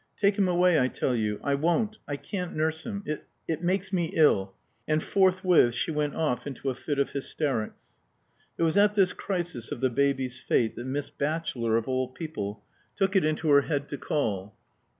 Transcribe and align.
"Take 0.19 0.35
him 0.35 0.47
away, 0.47 0.79
I 0.79 0.87
tell 0.87 1.15
you. 1.15 1.39
I 1.43 1.53
won't 1.53 1.99
I 2.07 2.15
can't 2.15 2.55
nurse 2.55 2.87
him. 2.87 3.03
It 3.05 3.27
it 3.47 3.61
makes 3.61 3.93
me 3.93 4.07
ill." 4.15 4.55
And 4.87 5.03
forthwith 5.03 5.75
she 5.75 5.91
went 5.91 6.15
off 6.15 6.47
into 6.47 6.71
a 6.71 6.73
fit 6.73 6.97
of 6.97 7.11
hysterics. 7.11 7.97
It 8.57 8.63
was 8.63 8.75
at 8.77 8.95
this 8.95 9.13
crisis 9.13 9.71
of 9.71 9.79
the 9.79 9.91
baby's 9.91 10.39
fate 10.39 10.75
that 10.75 10.85
Miss 10.87 11.11
Batchelor, 11.11 11.77
of 11.77 11.87
all 11.87 12.07
people, 12.07 12.63
took 12.95 13.15
it 13.15 13.23
into 13.23 13.49
her 13.51 13.61
head 13.61 13.87
to 13.89 13.97
call. 13.99 14.55